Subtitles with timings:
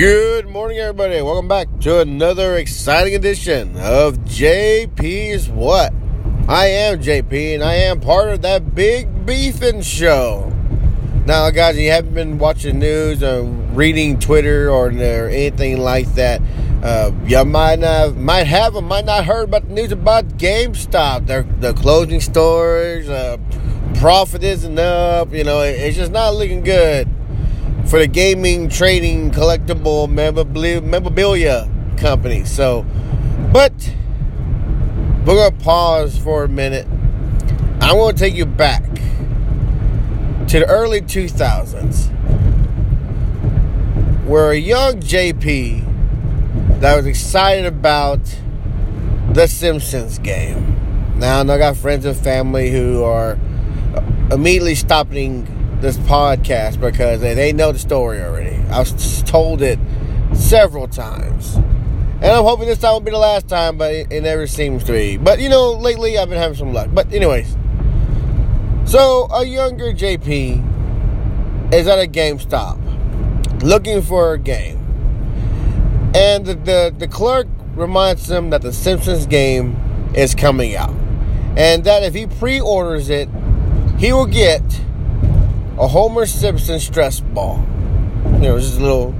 [0.00, 1.20] Good morning, everybody.
[1.20, 5.92] Welcome back to another exciting edition of JP's What?
[6.48, 10.50] I am JP, and I am part of that big beefing show.
[11.26, 16.40] Now, guys, you haven't been watching news or reading Twitter or, or anything like that.
[16.82, 21.26] Uh, you might not might have or might not heard about the news about GameStop.
[21.26, 23.06] They're, they're closing stores.
[23.10, 23.36] Uh,
[23.96, 25.34] profit isn't up.
[25.34, 27.06] You know, it, it's just not looking good
[27.90, 32.44] for the gaming, trading, collectible memorabilia company.
[32.44, 32.86] So,
[33.52, 33.72] but
[35.26, 36.86] we're going to pause for a minute.
[37.80, 42.16] I want to take you back to the early 2000s
[44.24, 48.20] where a young JP that was excited about
[49.32, 50.76] the Simpsons game.
[51.18, 53.36] Now, I got friends and family who are
[54.30, 58.56] immediately stopping this podcast because they, they know the story already.
[58.70, 59.78] I've told it
[60.34, 61.56] several times.
[62.22, 64.84] And I'm hoping this time will be the last time, but it, it never seems
[64.84, 65.16] to be.
[65.16, 66.90] But, you know, lately I've been having some luck.
[66.92, 67.56] But, anyways.
[68.84, 74.76] So, a younger JP is at a GameStop looking for a game.
[76.14, 80.94] And the, the, the clerk reminds him that the Simpsons game is coming out.
[81.56, 83.28] And that if he pre orders it,
[83.98, 84.62] he will get
[85.80, 87.64] a Homer Simpson stress ball.
[88.34, 89.14] You know, just a little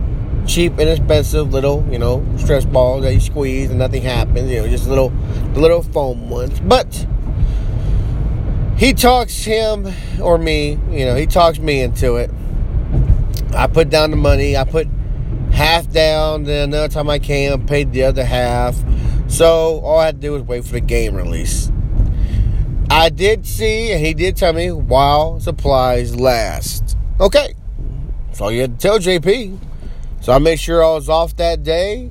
[0.46, 4.50] cheap, inexpensive little, you know, stress ball that you squeeze and nothing happens.
[4.50, 5.08] You know, just little,
[5.54, 6.60] the little foam ones.
[6.60, 7.06] But
[8.76, 12.30] he talks him or me, you know, he talks me into it.
[13.54, 14.54] I put down the money.
[14.54, 14.86] I put
[15.52, 16.44] half down.
[16.44, 18.76] Then another time I came, paid the other half.
[19.28, 21.69] So all I had to do was wait for the game release.
[22.90, 26.96] I did see, and he did tell me, while supplies last.
[27.20, 27.54] Okay.
[28.40, 29.58] All you had to tell JP.
[30.22, 32.10] So I made sure I was off that day.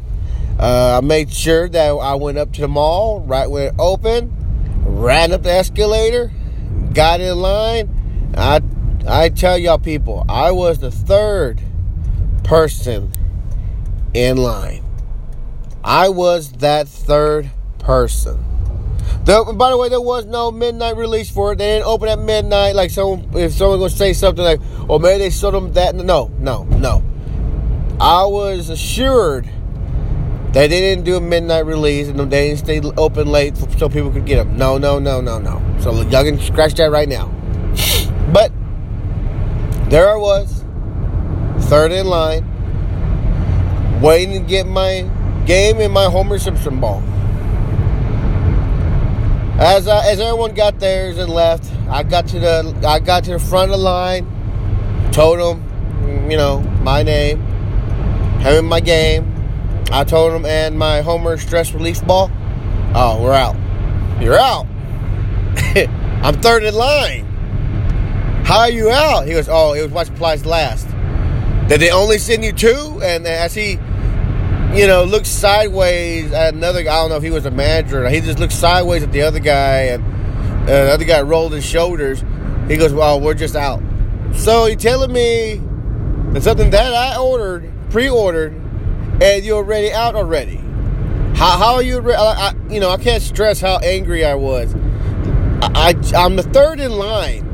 [0.58, 4.31] Uh, I made sure that I went up to the mall right when it opened,
[4.86, 6.31] ran up the escalator,
[6.93, 8.33] got in line.
[8.37, 8.61] I,
[9.08, 11.61] I tell y'all people, I was the third
[12.43, 13.11] person
[14.14, 14.83] in line.
[15.83, 17.49] I was that third
[17.80, 18.48] person.
[19.25, 21.57] By the way, there was no midnight release for it.
[21.57, 22.75] They didn't open at midnight.
[22.75, 24.59] Like someone, if someone gonna say something like,
[24.89, 27.03] "Oh, maybe they sold them that." No, no, no.
[27.99, 29.45] I was assured
[30.53, 34.09] that they didn't do a midnight release and they didn't stay open late so people
[34.09, 34.57] could get them.
[34.57, 35.61] No, no, no, no, no.
[35.80, 37.31] So y'all can scratch that right now.
[38.33, 38.51] But
[39.89, 40.63] there I was,
[41.67, 42.45] third in line,
[44.01, 45.09] waiting to get my
[45.45, 47.01] game in my Homer Simpson ball.
[49.59, 53.31] As uh, as everyone got theirs and left, I got to the I got to
[53.31, 54.25] the front of the line,
[55.11, 57.42] told them, you know, my name,
[58.39, 59.36] having my game.
[59.92, 62.31] I told him and my Homer stress relief ball.
[62.95, 63.58] Oh, we're out.
[64.21, 64.65] You're out.
[66.23, 67.25] I'm third in line.
[68.45, 69.27] How are you out?
[69.27, 70.87] He goes, oh, it was what supplies last.
[71.67, 73.02] Did they only send you two?
[73.03, 73.77] And as he
[74.73, 76.93] you know, looked sideways at another guy.
[76.93, 78.07] I don't know if he was a manager.
[78.09, 80.03] He just looked sideways at the other guy, and
[80.63, 82.23] uh, the other guy rolled his shoulders.
[82.67, 83.81] He goes, "Well, we're just out."
[84.33, 85.61] So he telling me
[86.33, 88.53] that something that I ordered, pre-ordered,
[89.21, 90.57] and you're already out already.
[91.36, 91.99] How, how are you?
[92.11, 94.75] I, I, you know, I can't stress how angry I was.
[95.61, 97.45] I, I I'm the third in line.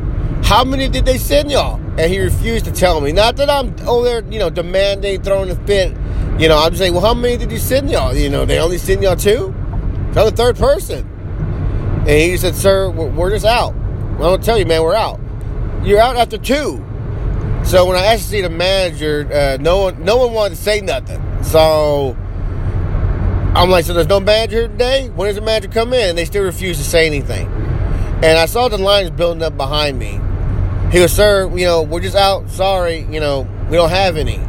[0.43, 1.77] How many did they send y'all?
[1.97, 3.13] And he refused to tell me.
[3.13, 5.95] Not that I'm over there, you know, demanding, throwing a fit
[6.38, 8.13] you know, I'm saying, well, how many did you send y'all?
[8.13, 9.53] You know, they only send y'all two?
[10.13, 11.07] Tell the third person.
[12.00, 13.73] And he said, sir, we're just out.
[13.73, 15.19] I'm going to tell you, man, we're out.
[15.84, 16.84] You're out after two.
[17.63, 20.62] So when I asked to see the manager, uh, no one, no one wanted to
[20.62, 21.22] say nothing.
[21.44, 22.16] So
[23.56, 25.09] I'm like, so there's no manager today?
[25.09, 26.09] When does the manager come in?
[26.09, 27.47] And they still refuse to say anything.
[27.47, 30.19] And I saw the lines building up behind me.
[30.91, 32.50] He goes, sir, you know, we're just out.
[32.50, 34.40] Sorry, you know, we don't have any.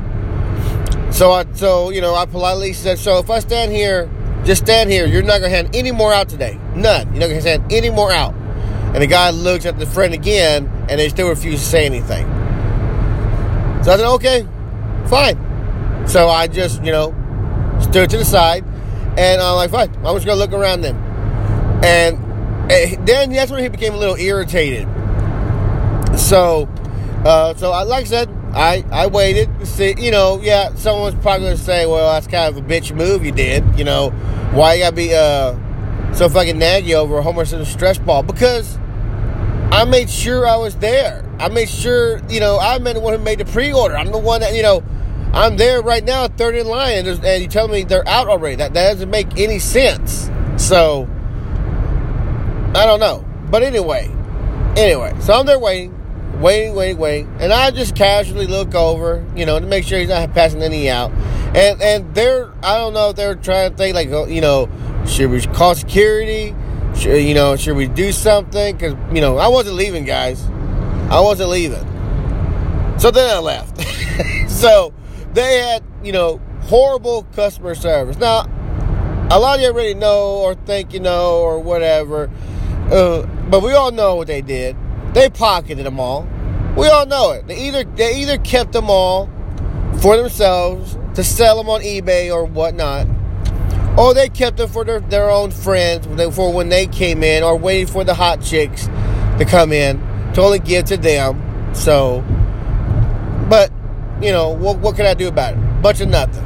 [1.16, 4.10] So I, so you know, I politely said, so if I stand here,
[4.44, 5.06] just stand here.
[5.06, 6.60] You're not gonna hand any more out today.
[6.74, 7.10] None.
[7.14, 8.34] You're not gonna hand any more out.
[8.92, 12.26] And the guy looks at the friend again, and they still refuse to say anything.
[13.82, 14.46] So I said, okay,
[15.06, 16.06] fine.
[16.06, 17.14] So I just, you know,
[17.80, 18.62] stood to the side,
[19.16, 19.88] and I'm like, fine.
[20.04, 20.96] I'm just gonna look around then.
[21.82, 24.86] And eh, then that's when he became a little irritated.
[26.18, 26.68] So,
[27.24, 31.14] uh, so I, like I said, I, I waited to see, you know, yeah, someone's
[31.16, 33.78] probably to say, well, that's kind of a bitch move you did.
[33.78, 34.10] You know,
[34.52, 35.52] why you got to be uh,
[36.14, 38.22] so fucking naggy over a Homer Simpson stress ball?
[38.22, 38.78] Because
[39.70, 41.22] I made sure I was there.
[41.38, 43.94] I made sure, you know, I'm the one who made the pre order.
[43.94, 44.82] I'm the one that, you know,
[45.34, 48.56] I'm there right now, third in line, and, and you tell me they're out already.
[48.56, 50.30] That, that doesn't make any sense.
[50.56, 51.06] So,
[52.74, 53.22] I don't know.
[53.50, 54.10] But anyway,
[54.76, 55.95] anyway, so I'm there waiting,
[56.40, 60.08] waiting, waiting, waiting, and I just casually look over, you know, to make sure he's
[60.08, 61.10] not passing any out.
[61.54, 64.68] And and they're, I don't know if they're trying to think like, oh, you know,
[65.06, 66.54] should we call security?
[66.96, 68.76] Should, you know, should we do something?
[68.76, 70.44] Because you know, I wasn't leaving, guys.
[71.10, 71.84] I wasn't leaving.
[72.98, 73.80] So then I left.
[74.50, 74.92] so
[75.34, 78.18] they had, you know, horrible customer service.
[78.18, 78.46] Now,
[79.30, 82.30] a lot of you already know or think you know or whatever,
[82.90, 84.76] uh, but we all know what they did.
[85.16, 86.28] They pocketed them all.
[86.76, 87.46] We all know it.
[87.46, 89.30] They either they either kept them all
[90.02, 93.06] for themselves to sell them on eBay or whatnot,
[93.98, 97.56] or they kept them for their, their own friends for when they came in, or
[97.56, 98.88] waiting for the hot chicks
[99.38, 99.98] to come in
[100.34, 101.40] to only give to them.
[101.74, 102.22] So,
[103.48, 103.72] but
[104.20, 105.82] you know, what, what can I do about it?
[105.82, 106.44] Bunch of nothing.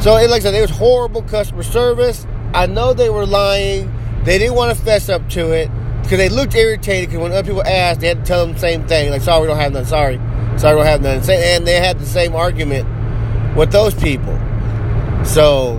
[0.00, 2.24] So, like I said, it was horrible customer service.
[2.54, 3.92] I know they were lying.
[4.22, 5.68] They didn't want to fess up to it
[6.08, 8.58] because they looked irritated because when other people asked, they had to tell them the
[8.58, 9.10] same thing.
[9.10, 9.84] Like, sorry, we don't have none.
[9.84, 10.16] Sorry.
[10.56, 11.18] Sorry, we don't have none.
[11.30, 12.88] And they had the same argument
[13.54, 14.32] with those people.
[15.22, 15.78] So,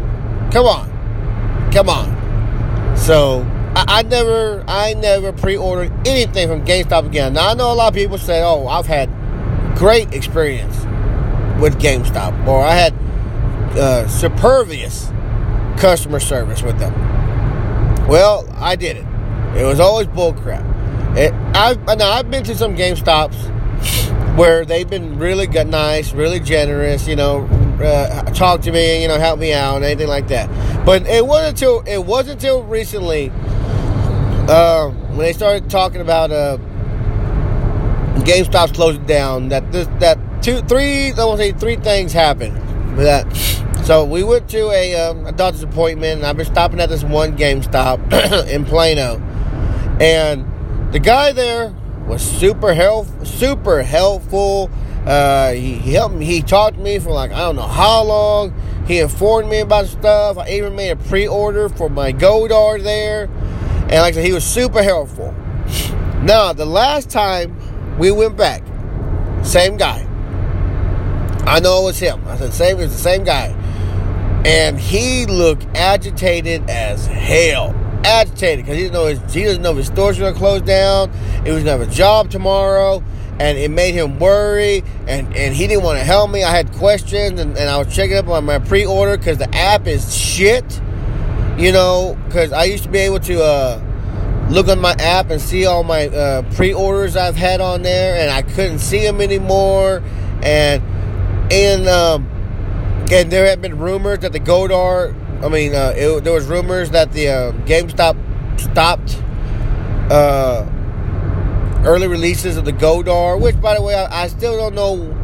[0.51, 1.71] come on.
[1.73, 2.95] Come on.
[2.95, 3.41] So,
[3.75, 7.33] I, I never, I never pre-ordered anything from GameStop again.
[7.33, 9.09] Now, I know a lot of people say, oh, I've had
[9.75, 10.77] great experience
[11.59, 12.93] with GameStop, or I had
[13.75, 15.09] uh, supervious
[15.79, 16.93] customer service with them.
[18.07, 19.08] Well, I did it.
[19.55, 21.17] It was always bullcrap.
[21.17, 23.35] It, I've now I've been to some GameStops
[24.37, 27.07] where they've been really good, nice, really generous.
[27.07, 27.45] You know,
[27.83, 30.49] uh, talk to me, you know, help me out, and anything like that.
[30.85, 33.31] But it wasn't until it wasn't until recently
[34.49, 36.57] uh, when they started talking about uh,
[38.19, 42.55] GameStop's closing down, that this that two three I want to say three things happened
[42.97, 43.25] that.
[43.83, 47.03] So we went to a, um, a doctor's appointment, and I've been stopping at this
[47.03, 49.17] one GameStop in Plano,
[49.99, 51.73] and the guy there
[52.07, 54.69] was super help super helpful.
[55.05, 56.25] Uh, he, he, helped me.
[56.25, 58.53] He talked to me for like I don't know how long.
[58.85, 60.37] He informed me about stuff.
[60.37, 64.43] I even made a pre-order for my Godar there, and like I said, he was
[64.43, 65.33] super helpful.
[66.23, 67.55] Now the last time
[67.99, 68.63] we went back.
[69.43, 70.05] Same guy.
[71.45, 72.21] I know it was him.
[72.27, 73.47] I said, same, it's the same guy.
[74.45, 77.73] And he looked agitated as hell.
[78.03, 81.11] Agitated because he didn't know his he doesn't know if his store's gonna close down.
[81.43, 83.03] He was gonna have a job tomorrow,
[83.39, 84.83] and it made him worry.
[85.07, 86.43] And, and he didn't want to help me.
[86.43, 89.87] I had questions, and, and I was checking up on my pre-order because the app
[89.87, 90.81] is shit.
[91.57, 93.81] You know, because I used to be able to uh,
[94.49, 98.31] look on my app and see all my uh, pre-orders I've had on there, and
[98.31, 100.01] I couldn't see them anymore.
[100.41, 100.81] And
[101.51, 102.29] and um,
[103.11, 105.13] and there had been rumors that the Godar,
[105.43, 108.17] I mean, uh, it, there was rumors that the uh, GameStop
[108.59, 109.21] stopped
[110.11, 110.67] uh,
[111.85, 113.39] early releases of the Godar.
[113.39, 115.15] Which, by the way, I, I still don't know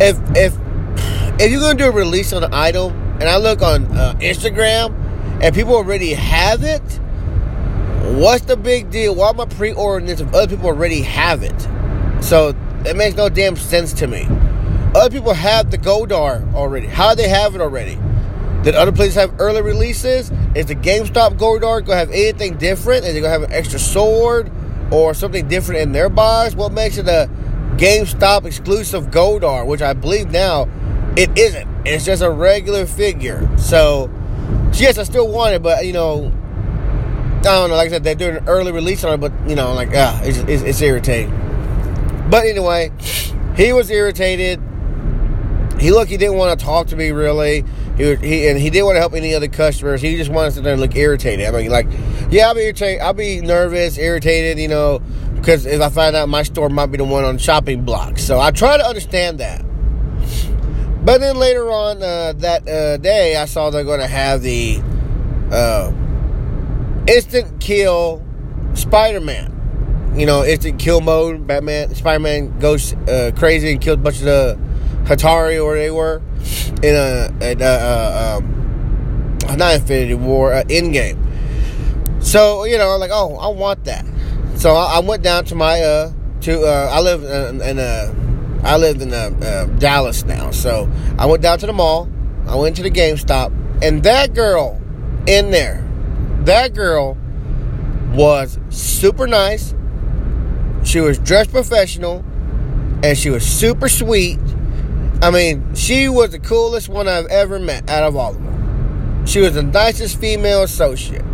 [0.00, 0.54] if if
[1.40, 4.98] if you're gonna do a release on an item, and I look on uh, Instagram
[5.42, 6.82] and people already have it
[8.02, 9.14] What's the big deal?
[9.14, 11.58] Why am I pre-ordering this if other people already have it?
[12.22, 12.54] So
[12.84, 14.26] it makes no damn sense to me.
[14.94, 16.88] Other people have the Godar already.
[16.88, 17.98] How do they have it already?
[18.62, 20.30] Did other places have early releases?
[20.54, 23.04] Is the GameStop Godar gonna have anything different?
[23.04, 24.52] Is it gonna have an extra sword
[24.92, 26.54] or something different in their box?
[26.54, 27.28] What makes it a
[27.76, 29.66] GameStop exclusive Godar?
[29.66, 30.68] Which I believe now
[31.16, 31.68] it isn't.
[31.84, 33.48] It's just a regular figure.
[33.58, 34.08] So
[34.74, 36.32] yes, I still want it, but you know,
[37.38, 37.76] I don't know.
[37.76, 40.20] Like I said, they're doing an early release on it, but you know, like ah,
[40.22, 41.30] it's, it's, it's irritating.
[42.30, 42.92] But anyway,
[43.56, 44.62] he was irritated.
[45.80, 46.10] He looked.
[46.10, 47.64] He didn't want to talk to me really.
[47.96, 50.00] He, he and he didn't want to help any other customers.
[50.00, 51.46] He just wanted to look irritated.
[51.46, 51.86] I mean, like,
[52.30, 53.02] yeah, I'll be irritated.
[53.02, 54.58] I'll be nervous, irritated.
[54.58, 55.02] You know,
[55.34, 58.40] because if I find out my store might be the one on shopping block, so
[58.40, 59.62] I try to understand that.
[61.04, 64.80] But then later on uh, that uh, day, I saw they're going to have the
[65.50, 65.92] uh,
[67.08, 68.24] instant kill
[68.74, 70.12] Spider Man.
[70.16, 71.46] You know, instant kill mode.
[71.46, 74.58] Batman, Spider Man goes uh, crazy and kills a bunch of the
[75.04, 76.22] Chitauri or they were
[76.82, 81.18] in a, a, a, a um, not Infinity War, uh, Endgame.
[82.22, 84.06] So you know, like, oh, I want that.
[84.56, 88.14] So I, I went down to my uh to uh, I live in, in uh,
[88.64, 90.50] I live in uh, uh, Dallas now.
[90.50, 92.08] So I went down to the mall.
[92.46, 94.80] I went to the GameStop, and that girl
[95.26, 95.88] in there
[96.44, 97.16] that girl
[98.12, 99.74] was super nice.
[100.84, 102.24] She was dressed professional
[103.04, 104.40] and she was super sweet.
[105.22, 109.24] I mean, she was the coolest one I've ever met out of all of them.
[109.24, 111.24] She was the nicest female associate.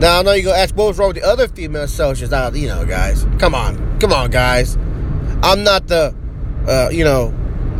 [0.00, 2.32] Now I know you're gonna ask what was wrong with the other female associates.
[2.32, 4.74] I, you know, guys, come on, come on, guys.
[5.44, 6.12] I'm not the,
[6.66, 7.32] uh, you know,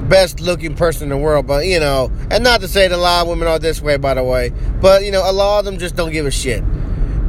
[0.08, 2.96] best looking person in the world, but you know, and not to say that a
[2.96, 4.50] lot of women are this way, by the way,
[4.80, 6.62] but you know, a lot of them just don't give a shit.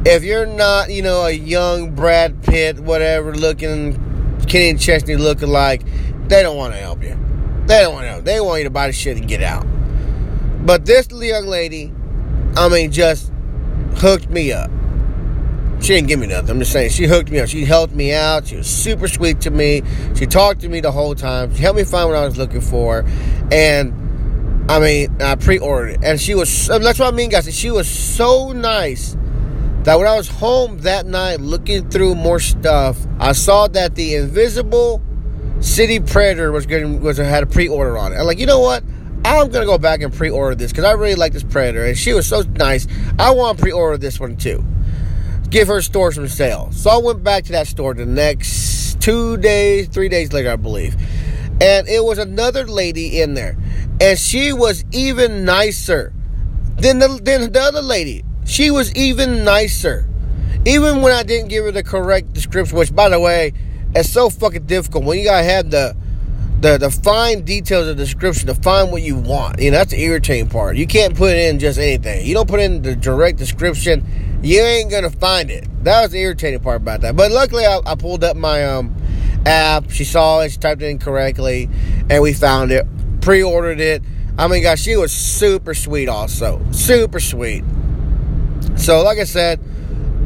[0.04, 3.94] If you're not, you know, a young Brad Pitt, whatever looking,
[4.46, 5.82] Kenny and Chesney looking like,
[6.28, 7.25] they don't want to help you.
[7.66, 8.24] They don't want to help.
[8.24, 9.66] They want you to buy the shit and get out.
[10.64, 11.92] But this young lady,
[12.56, 13.32] I mean, just
[13.96, 14.70] hooked me up.
[15.80, 16.50] She didn't give me nothing.
[16.50, 17.48] I'm just saying she hooked me up.
[17.48, 18.46] She helped me out.
[18.46, 19.82] She was super sweet to me.
[20.14, 21.54] She talked to me the whole time.
[21.54, 23.04] She helped me find what I was looking for.
[23.52, 26.00] And I mean, I pre-ordered it.
[26.02, 27.54] And she was that's what I mean, guys.
[27.56, 29.16] She was so nice
[29.82, 34.16] that when I was home that night looking through more stuff, I saw that the
[34.16, 35.00] invisible
[35.60, 38.16] City Predator was getting was had a pre-order on it.
[38.16, 38.84] I'm like, you know what?
[39.24, 42.12] I'm gonna go back and pre-order this because I really like this Predator, and she
[42.12, 42.86] was so nice.
[43.18, 44.64] I want to pre-order this one too
[45.50, 46.76] give her store some sales.
[46.76, 50.56] So I went back to that store the next two days, three days later, I
[50.56, 50.96] believe.
[51.60, 53.56] And it was another lady in there.
[54.00, 56.12] And she was even nicer
[56.76, 58.24] than the, than the other lady.
[58.44, 60.08] She was even nicer.
[60.64, 63.52] Even when I didn't give her the correct description, which, by the way,
[63.96, 65.04] it's so fucking difficult.
[65.04, 65.96] When you gotta have the
[66.60, 69.60] the, the fine details of the description to find what you want.
[69.60, 70.76] You know, that's the irritating part.
[70.76, 72.26] You can't put in just anything.
[72.26, 75.66] You don't put in the direct description you ain't gonna find it.
[75.84, 77.16] That was the irritating part about that.
[77.16, 78.94] But luckily, I, I pulled up my um,
[79.44, 79.90] app.
[79.90, 80.52] She saw it.
[80.52, 81.68] She typed it in correctly,
[82.10, 82.86] and we found it.
[83.20, 84.02] Pre-ordered it.
[84.38, 86.08] I mean, gosh, she was super sweet.
[86.08, 87.64] Also, super sweet.
[88.76, 89.60] So, like I said,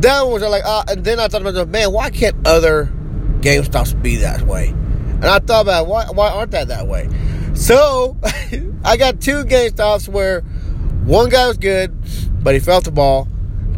[0.03, 2.93] that was like, uh, and then I thought about, man, why can't other
[3.41, 4.69] GameStops be that way?
[4.69, 7.09] And I thought about why why aren't that that way?
[7.55, 8.17] So
[8.85, 10.41] I got two GameStops where
[11.05, 11.95] one guy was good,
[12.43, 13.29] but he felt the ball.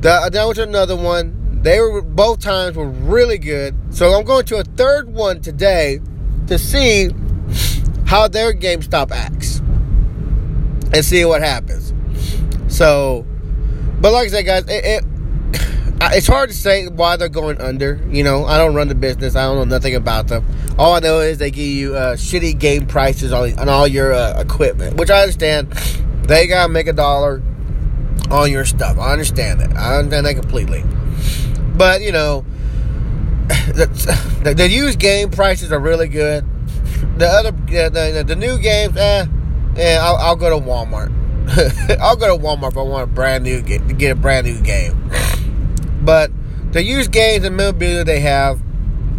[0.00, 1.61] That, that was another one.
[1.62, 3.75] They were both times were really good.
[3.90, 6.00] So I'm going to a third one today
[6.49, 7.11] to see
[8.07, 9.59] how their GameStop acts
[10.92, 11.95] and see what happens.
[12.69, 13.26] So,
[14.00, 15.04] but like I said, guys, it, it
[16.12, 18.00] it's hard to say why they're going under.
[18.11, 19.37] You know, I don't run the business.
[19.37, 20.44] I don't know nothing about them.
[20.78, 24.12] All I know is they give you uh, shitty game prices on, on all your
[24.12, 25.73] uh, equipment, which I understand.
[26.25, 27.42] They gotta make a dollar
[28.30, 28.99] on your stuff.
[28.99, 29.76] I understand that.
[29.76, 30.85] I understand that completely.
[31.76, 32.44] But you know,
[33.49, 36.44] the, the used game prices are really good.
[37.18, 39.26] The other, the, the, new games, eh,
[39.76, 41.12] eh I'll, I'll go to Walmart.
[42.00, 44.61] I'll go to Walmart if I want a brand new to get a brand new
[44.61, 45.11] game.
[46.04, 46.30] But
[46.73, 48.61] the used games and memorabilia they have,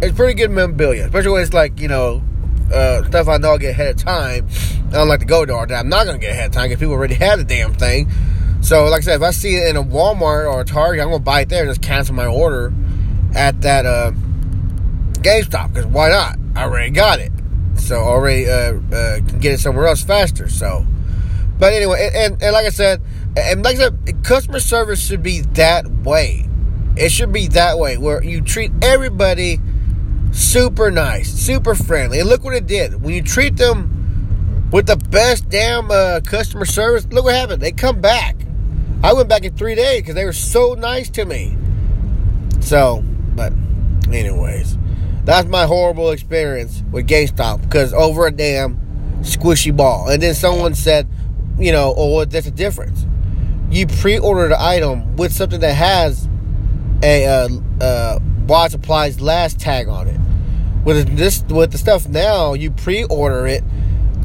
[0.02, 2.22] it's pretty good memorabilia, especially when it's like you know
[2.72, 4.48] uh, stuff I know I get ahead of time.
[4.88, 5.74] I don't like to go to all that.
[5.74, 8.10] I'm not gonna get ahead of time because people already had the damn thing.
[8.60, 11.10] So, like I said, if I see it in a Walmart or a Target, I'm
[11.10, 12.72] gonna buy it there and just cancel my order
[13.34, 14.12] at that uh,
[15.20, 16.38] GameStop because why not?
[16.54, 17.32] I already got it,
[17.76, 20.48] so already uh, uh, can get it somewhere else faster.
[20.48, 20.86] So,
[21.58, 23.02] but anyway, and, and, and like I said,
[23.36, 26.48] and like I said, customer service should be that way.
[26.96, 29.58] It should be that way where you treat everybody
[30.32, 32.20] super nice, super friendly.
[32.20, 36.64] And look what it did when you treat them with the best damn uh, customer
[36.64, 37.06] service.
[37.10, 37.62] Look what happened.
[37.62, 38.36] They come back.
[39.02, 41.56] I went back in three days because they were so nice to me.
[42.60, 43.02] So,
[43.34, 43.52] but,
[44.10, 44.78] anyways,
[45.24, 48.76] that's my horrible experience with GameStop because over a damn
[49.20, 50.08] squishy ball.
[50.08, 51.08] And then someone said,
[51.58, 53.06] you know, oh, well, there's a difference.
[53.70, 56.28] You pre-ordered an item with something that has
[57.04, 57.48] a uh,
[57.80, 58.18] uh,
[59.20, 60.20] last tag on it.
[60.84, 63.62] With this, with the stuff now, you pre-order it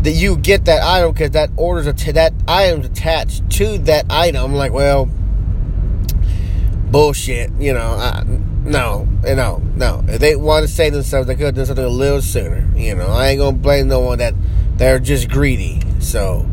[0.03, 4.53] that you get that item because that orders that item's attached to that item.
[4.53, 5.09] Like, well,
[6.91, 7.51] bullshit.
[7.59, 8.23] You know, I,
[8.63, 10.03] no, no, no.
[10.07, 12.69] If they want to save themselves, they could have done something a little sooner.
[12.75, 14.33] You know, I ain't gonna blame no one that
[14.75, 15.81] they're just greedy.
[15.99, 16.45] So,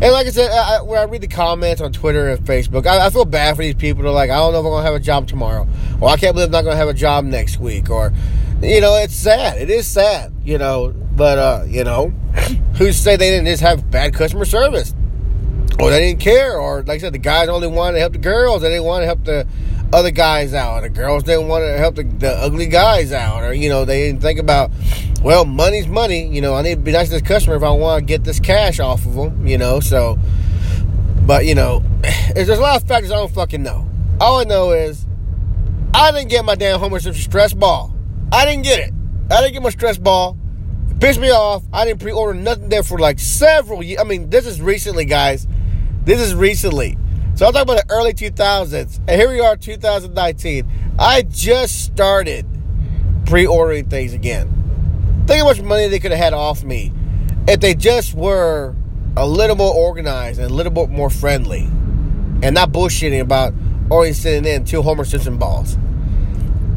[0.00, 3.06] and like I said, I, when I read the comments on Twitter and Facebook, I,
[3.06, 4.02] I feel bad for these people.
[4.02, 5.66] They're like, I don't know if I'm gonna have a job tomorrow,
[6.00, 8.12] or I can't believe I'm not gonna have a job next week, or
[8.62, 9.58] you know, it's sad.
[9.60, 10.32] It is sad.
[10.44, 12.08] You know, but uh, you know,
[12.76, 14.94] who say they didn't just have bad customer service,
[15.80, 18.18] or they didn't care, or like I said, the guys only wanted to help the
[18.18, 19.46] girls, they didn't want to help the
[19.92, 20.82] other guys out.
[20.82, 24.06] The girls didn't want to help the, the ugly guys out, or you know, they
[24.06, 24.70] didn't think about,
[25.22, 26.26] well, money's money.
[26.26, 28.24] You know, I need to be nice to this customer if I want to get
[28.24, 29.46] this cash off of them.
[29.46, 30.18] You know, so,
[31.26, 31.82] but you know,
[32.34, 33.88] there's a lot of factors I don't fucking know.
[34.20, 35.06] All I know is
[35.94, 37.94] I didn't get my damn Homer Simpson stress ball.
[38.32, 38.92] I didn't get it.
[39.30, 40.36] I didn't get my stress ball
[40.90, 41.62] It Pissed me off.
[41.72, 44.00] I didn't pre-order nothing there for like several years.
[44.00, 45.46] I mean, this is recently, guys.
[46.04, 46.96] This is recently.
[47.38, 48.98] So I'm talking about the early 2000s.
[49.06, 50.68] And here we are, 2019.
[50.98, 52.44] I just started
[53.26, 55.24] pre-ordering things again.
[55.28, 56.92] Think how much money they could have had off me
[57.46, 58.74] if they just were
[59.16, 61.60] a little more organized and a little bit more friendly
[62.42, 63.54] and not bullshitting about
[63.88, 65.76] oh, only sending in two Homer Simpson balls.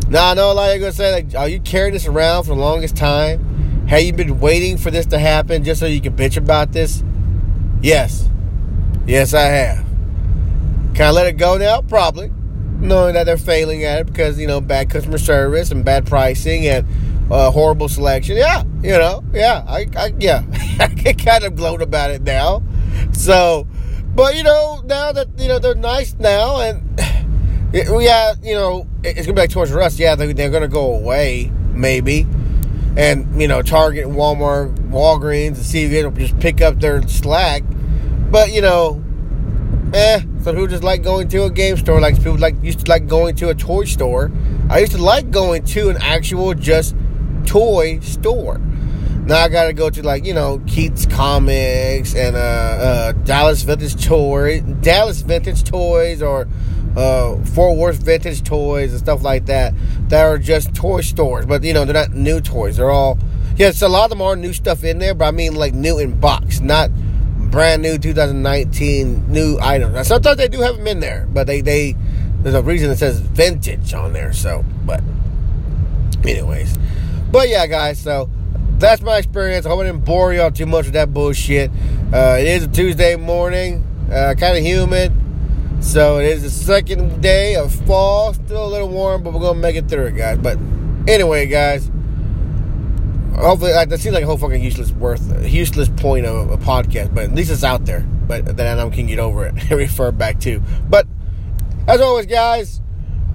[0.10, 1.94] Now, I know a lot of you are going to say, like, are you carrying
[1.94, 3.88] this around for the longest time?
[3.88, 7.03] Have you been waiting for this to happen just so you can bitch about this?
[7.82, 8.30] Yes.
[9.08, 9.90] Yes, I have.
[10.93, 11.81] Can I let it go now?
[11.81, 12.31] Probably.
[12.79, 16.67] Knowing that they're failing at it because, you know, bad customer service and bad pricing
[16.67, 16.88] and
[17.31, 18.36] uh, horrible selection.
[18.36, 20.43] Yeah, you know, yeah, I, I yeah,
[20.79, 22.62] I kind of gloat about it now.
[23.13, 23.67] So,
[24.13, 26.83] but you know, now that you know they're nice now, and
[27.74, 29.98] we yeah, you know, it's gonna be like R Us.
[29.98, 32.27] Yeah, they, they're gonna go away maybe,
[32.98, 37.63] and you know, Target, Walmart, Walgreens, and see if will just pick up their slack.
[38.29, 39.01] But you know,
[39.93, 42.89] eh, some people just like going to a game store, like people like used to
[42.89, 44.31] like going to a toy store.
[44.69, 46.95] I used to like going to an actual just
[47.45, 48.60] toy store.
[49.25, 54.03] Now I gotta go to like you know Keith's Comics and uh, uh, Dallas Vintage
[54.03, 56.48] Toys, Dallas Vintage Toys, or
[56.95, 59.74] uh, Fort Worth Vintage Toys and stuff like that.
[60.10, 62.77] That are just toy stores, but you know they're not new toys.
[62.77, 63.19] They're all
[63.57, 66.00] yes, a lot of them are new stuff in there, but I mean like new
[66.00, 66.89] in box, not
[67.51, 69.93] brand new 2019 new items.
[69.93, 71.96] Now, sometimes they do have them in there, but they they
[72.41, 74.34] there's a reason it says vintage on there.
[74.34, 75.03] So, but
[76.24, 76.77] anyways.
[77.31, 78.29] But yeah, guys, so
[78.77, 79.65] that's my experience.
[79.65, 81.70] I hope I didn't bore y'all too much with that bullshit.
[82.13, 85.13] Uh, it is a Tuesday morning, uh, kind of humid.
[85.81, 88.34] So it is the second day of fall.
[88.34, 90.38] Still a little warm, but we're to make it through it, guys.
[90.38, 90.58] But
[91.08, 91.89] anyway, guys,
[93.35, 97.25] hopefully, that seems like a whole fucking useless worth, useless point of a podcast, but
[97.25, 98.01] at least it's out there.
[98.01, 100.61] But then I can get over it and refer back to.
[100.89, 101.07] But
[101.88, 102.82] as always, guys,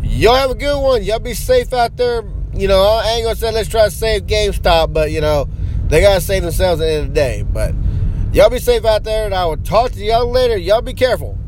[0.03, 1.03] y'all have a good one.
[1.03, 2.23] Y'all be safe out there
[2.57, 5.49] you know, I ain't gonna say let's try to save GameStop, but you know,
[5.89, 7.43] they gotta save themselves at the end of the day.
[7.43, 7.75] But
[8.33, 10.57] y'all be safe out there, and I will talk to y'all later.
[10.57, 11.39] Y'all be careful.